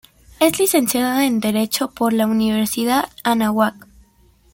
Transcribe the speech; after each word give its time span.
Es 0.39 0.57
licenciado 0.57 1.19
en 1.19 1.39
derecho 1.39 1.91
por 1.91 2.11
la 2.11 2.25
Universidad 2.25 3.09
Anáhuac. 3.23 3.87